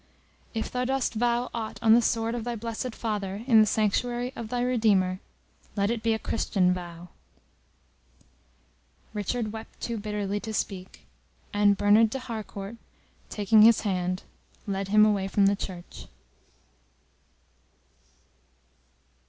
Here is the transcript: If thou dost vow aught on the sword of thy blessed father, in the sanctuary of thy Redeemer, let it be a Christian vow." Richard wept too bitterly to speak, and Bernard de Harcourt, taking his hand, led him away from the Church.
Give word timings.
If 0.55 0.71
thou 0.71 0.83
dost 0.83 1.13
vow 1.13 1.51
aught 1.53 1.77
on 1.83 1.93
the 1.93 2.01
sword 2.01 2.33
of 2.33 2.43
thy 2.43 2.55
blessed 2.55 2.95
father, 2.95 3.43
in 3.45 3.59
the 3.61 3.67
sanctuary 3.67 4.33
of 4.35 4.49
thy 4.49 4.61
Redeemer, 4.61 5.19
let 5.75 5.91
it 5.91 6.01
be 6.01 6.15
a 6.15 6.17
Christian 6.17 6.73
vow." 6.73 7.09
Richard 9.13 9.53
wept 9.53 9.79
too 9.79 9.99
bitterly 9.99 10.39
to 10.39 10.55
speak, 10.55 11.05
and 11.53 11.77
Bernard 11.77 12.09
de 12.09 12.17
Harcourt, 12.17 12.77
taking 13.29 13.61
his 13.61 13.81
hand, 13.81 14.23
led 14.65 14.87
him 14.87 15.05
away 15.05 15.27
from 15.27 15.45
the 15.45 15.55
Church. 15.55 16.07